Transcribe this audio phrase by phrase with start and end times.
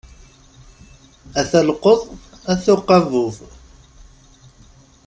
[1.39, 1.99] Ata lqeḍ,
[2.51, 3.35] ata uqabub.